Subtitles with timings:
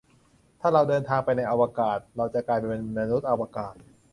[0.61, 3.73] ถ้าเราเดินทางไปในอวกาศ เราจะกลายเป็นมนุษย์อวกาศ